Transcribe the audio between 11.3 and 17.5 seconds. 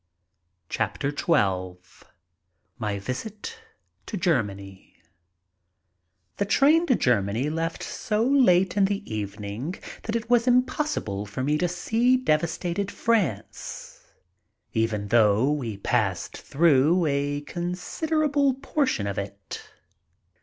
me to see devastated France even though we passed through a